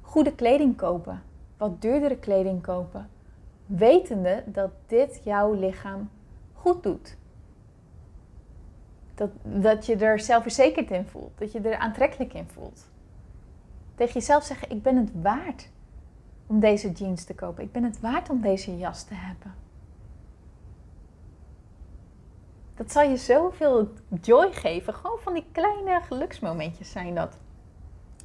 [0.01, 1.23] Goede kleding kopen,
[1.57, 3.09] wat duurdere kleding kopen,
[3.67, 6.11] wetende dat dit jouw lichaam
[6.53, 7.17] goed doet.
[9.15, 11.39] Dat, dat je er zelfverzekerd in voelt.
[11.39, 12.87] Dat je er aantrekkelijk in voelt.
[13.95, 15.69] Tegen jezelf zeggen: Ik ben het waard
[16.47, 17.65] om deze jeans te kopen.
[17.65, 19.55] Ik ben het waard om deze jas te hebben.
[22.75, 23.89] Dat zal je zoveel
[24.21, 24.95] joy geven.
[24.95, 27.39] Gewoon van die kleine geluksmomentjes zijn dat.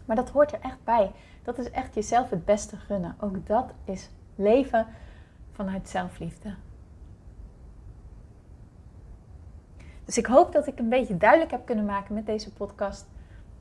[0.05, 1.11] Maar dat hoort er echt bij.
[1.43, 3.15] Dat is echt jezelf het beste gunnen.
[3.19, 4.87] Ook dat is leven
[5.51, 6.55] vanuit zelfliefde.
[10.09, 13.07] Dus ik hoop dat ik een beetje duidelijk heb kunnen maken met deze podcast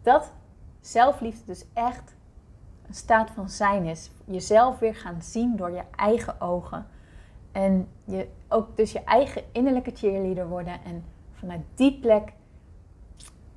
[0.02, 0.32] dat
[0.80, 2.14] zelfliefde dus echt
[2.86, 4.10] een staat van zijn is.
[4.24, 6.86] Jezelf weer gaan zien door je eigen ogen.
[7.52, 10.84] En je ook dus je eigen innerlijke cheerleader worden.
[10.84, 12.32] En vanuit die plek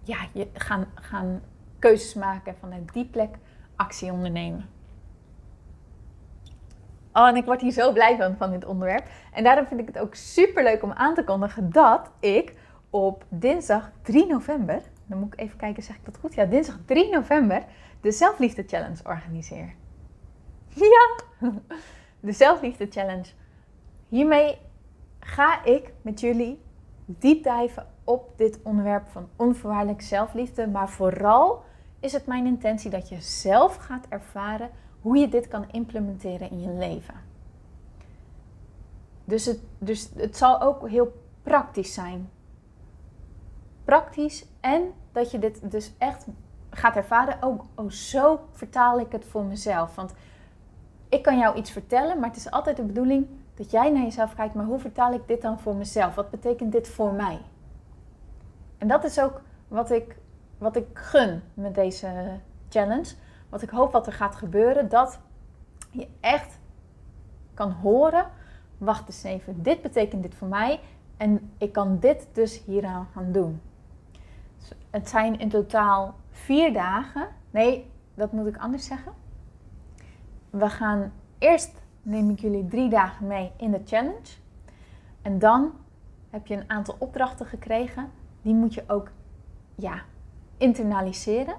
[0.03, 1.41] ja, je gaan, gaan
[1.79, 2.55] keuzes maken.
[2.59, 3.35] Vanuit die plek
[3.75, 4.69] actie ondernemen.
[7.13, 9.07] Oh, en ik word hier zo blij van, van dit onderwerp.
[9.33, 12.59] En daarom vind ik het ook super leuk om aan te kondigen dat ik
[12.91, 16.33] op dinsdag 3 november, dan moet ik even kijken, zeg ik dat goed?
[16.33, 17.65] Ja, dinsdag 3 november
[18.01, 19.75] de Zelfliefde Challenge organiseer.
[20.67, 21.15] Ja,
[22.19, 23.25] de Zelfliefde Challenge.
[24.07, 24.57] Hiermee
[25.19, 26.59] ga ik met jullie
[27.05, 30.67] diep diven op dit onderwerp van onvoorwaardelijk zelfliefde.
[30.67, 31.63] Maar vooral
[31.99, 34.69] is het mijn intentie dat je zelf gaat ervaren
[35.01, 37.15] hoe je dit kan implementeren in je leven.
[39.25, 41.13] Dus het, dus het zal ook heel
[41.43, 42.29] praktisch zijn
[43.85, 46.25] praktisch en dat je dit dus echt
[46.69, 47.41] gaat ervaren.
[47.41, 49.95] Ook oh, zo vertaal ik het voor mezelf.
[49.95, 50.13] Want
[51.09, 54.35] ik kan jou iets vertellen, maar het is altijd de bedoeling dat jij naar jezelf
[54.35, 54.53] kijkt.
[54.53, 56.15] Maar hoe vertaal ik dit dan voor mezelf?
[56.15, 57.39] Wat betekent dit voor mij?
[58.77, 60.15] En dat is ook wat ik,
[60.57, 63.13] wat ik gun met deze challenge.
[63.49, 64.89] Wat ik hoop wat er gaat gebeuren.
[64.89, 65.19] Dat
[65.91, 66.59] je echt
[67.53, 68.25] kan horen,
[68.77, 70.79] wacht eens even, dit betekent dit voor mij
[71.17, 73.61] en ik kan dit dus hieraan gaan doen.
[74.89, 77.27] Het zijn in totaal vier dagen.
[77.51, 79.11] Nee, dat moet ik anders zeggen.
[80.49, 84.39] We gaan eerst neem ik jullie drie dagen mee in de challenge.
[85.21, 85.71] En dan
[86.29, 88.11] heb je een aantal opdrachten gekregen.
[88.41, 89.11] Die moet je ook
[89.75, 90.01] ja,
[90.57, 91.55] internaliseren.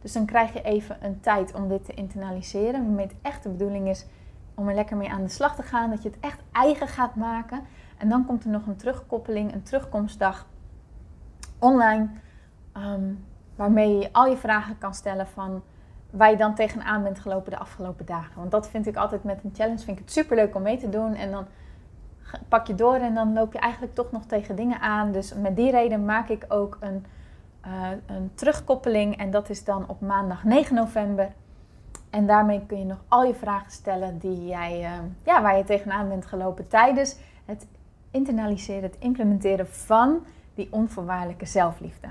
[0.00, 2.84] Dus dan krijg je even een tijd om dit te internaliseren.
[2.84, 4.06] Waarmee het echt de bedoeling is
[4.54, 5.90] om er lekker mee aan de slag te gaan.
[5.90, 7.62] Dat je het echt eigen gaat maken.
[7.98, 10.46] En dan komt er nog een terugkoppeling, een terugkomstdag
[11.58, 12.08] online.
[12.72, 13.12] Ehm,
[13.56, 15.62] waarmee je al je vragen kan stellen van
[16.10, 18.32] waar je dan tegenaan bent gelopen de afgelopen dagen.
[18.36, 20.78] Want dat vind ik altijd met een challenge, vind ik het super leuk om mee
[20.78, 21.14] te doen.
[21.14, 21.46] En dan
[22.48, 25.12] pak je door en dan loop je eigenlijk toch nog tegen dingen aan.
[25.12, 27.06] Dus met die reden maak ik ook een,
[27.66, 29.16] uh, een terugkoppeling.
[29.16, 31.32] En dat is dan op maandag 9 november.
[32.10, 34.90] En daarmee kun je nog al je vragen stellen die jij, uh,
[35.22, 37.66] ja, waar je tegenaan bent gelopen tijdens het
[38.10, 40.24] internaliseren, het implementeren van
[40.56, 42.08] die onvoorwaardelijke zelfliefde.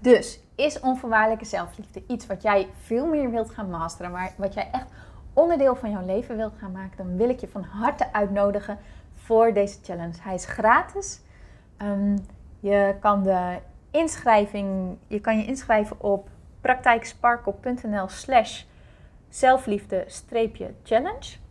[0.00, 4.68] Dus is onvoorwaardelijke zelfliefde iets wat jij veel meer wilt gaan masteren, maar wat jij
[4.72, 4.86] echt
[5.32, 8.78] onderdeel van jouw leven wilt gaan maken, dan wil ik je van harte uitnodigen
[9.14, 10.20] voor deze challenge.
[10.20, 11.20] Hij is gratis.
[11.82, 12.26] Um,
[12.60, 13.58] je kan de
[13.90, 16.28] inschrijving, je kan je inschrijven op
[16.60, 18.62] praktijksparkle.nl slash
[19.28, 21.42] zelfliefde-challenge.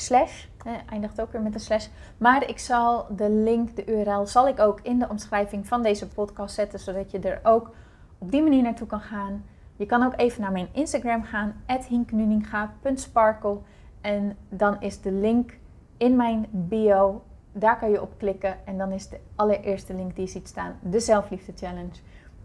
[0.00, 0.46] Slash,
[0.90, 1.86] eindigt ook weer met een slash.
[2.16, 6.08] Maar ik zal de link, de URL, zal ik ook in de omschrijving van deze
[6.08, 7.70] podcast zetten, zodat je er ook
[8.18, 9.44] op die manier naartoe kan gaan.
[9.76, 13.58] Je kan ook even naar mijn Instagram gaan, hinknuninga.sparkle.
[14.00, 15.58] En dan is de link
[15.96, 17.22] in mijn bio.
[17.52, 18.66] Daar kan je op klikken.
[18.66, 22.00] En dan is de allereerste link die je ziet staan, de Zelfliefde Challenge.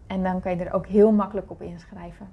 [0.06, 2.28] En dan kan je er ook heel makkelijk op inschrijven.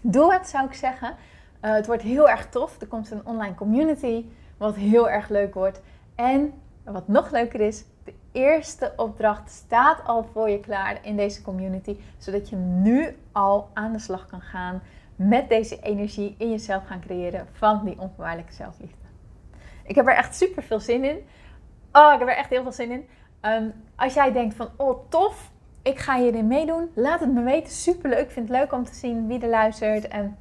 [0.00, 1.14] Doe het, zou ik zeggen.
[1.62, 2.80] Uh, het wordt heel erg tof.
[2.80, 4.24] Er komt een online community,
[4.56, 5.80] wat heel erg leuk wordt.
[6.14, 6.52] En
[6.84, 11.96] wat nog leuker is, de eerste opdracht staat al voor je klaar in deze community,
[12.18, 14.82] zodat je nu al aan de slag kan gaan
[15.16, 18.96] met deze energie in jezelf gaan creëren van die onvoorwaardelijke zelfliefde.
[19.84, 21.16] Ik heb er echt super veel zin in.
[21.92, 23.08] Oh, ik heb er echt heel veel zin in.
[23.40, 25.50] Ehm, als jij denkt van, oh tof,
[25.82, 27.72] ik ga hierin meedoen, laat het me weten.
[27.72, 28.24] Super leuk.
[28.24, 30.36] Ik vind het leuk om te zien wie er luistert en,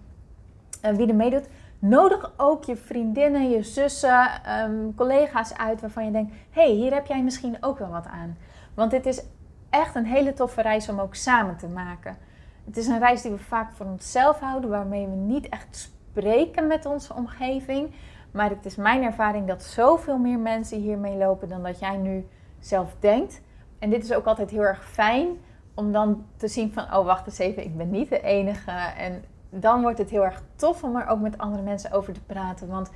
[0.81, 1.49] wie er meedoet.
[1.79, 4.29] Nodig ook je vriendinnen, je zussen,
[4.63, 8.05] um, collega's uit waarvan je denkt: hé, hey, hier heb jij misschien ook wel wat
[8.05, 8.37] aan.
[8.73, 9.23] Want dit is
[9.69, 12.17] echt een hele toffe reis om ook samen te maken.
[12.65, 16.67] Het is een reis die we vaak voor onszelf houden, waarmee we niet echt spreken
[16.67, 17.93] met onze omgeving.
[18.31, 22.27] Maar het is mijn ervaring dat zoveel meer mensen hiermee lopen dan dat jij nu
[22.59, 23.41] zelf denkt.
[23.79, 25.27] En dit is ook altijd heel erg fijn
[25.73, 28.71] om dan te zien van, oh wacht eens even, ik ben niet de enige.
[28.97, 32.21] En dan wordt het heel erg tof om er ook met andere mensen over te
[32.21, 32.67] praten.
[32.67, 32.91] Want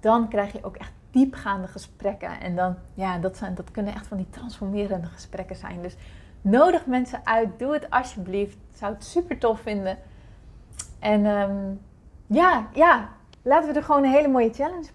[0.00, 2.40] dan krijg je ook echt diepgaande gesprekken.
[2.40, 5.82] En dan, ja, dat, zijn, dat kunnen echt van die transformerende gesprekken zijn.
[5.82, 5.96] Dus
[6.40, 7.58] nodig mensen uit.
[7.58, 8.56] Doe het alsjeblieft.
[8.72, 9.98] Zou het super tof vinden.
[10.98, 11.74] En ehm,
[12.26, 13.08] ja, ja,
[13.42, 14.90] laten we er gewoon een hele mooie challenge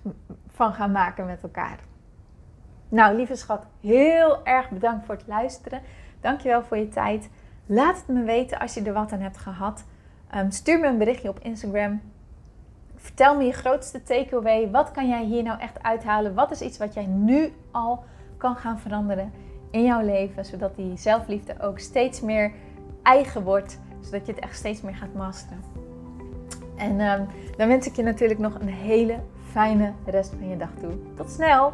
[0.47, 1.79] van gaan maken met elkaar.
[2.89, 5.81] Nou, lieve schat, heel erg bedankt voor het luisteren.
[6.21, 7.29] Dankjewel voor je tijd.
[7.65, 9.85] Laat het me weten als je er wat aan hebt gehad.
[10.33, 12.01] Ehm, stuur me een berichtje op Instagram.
[12.95, 14.71] Vertel me je grootste takeaway.
[14.71, 16.33] Wat kan jij hier nou echt uithalen?
[16.33, 18.03] Wat is iets wat jij nu al
[18.37, 19.31] kan gaan veranderen
[19.71, 22.51] in jouw leven, zodat die zelfliefde ook steeds meer
[23.03, 25.63] eigen wordt, zodat je het echt steeds meer gaat masteren.
[26.77, 27.27] En um,
[27.57, 29.19] dan wens ik je natuurlijk nog een hele
[29.51, 30.93] fijne rest van je dag toe.
[31.15, 31.73] Tot snel!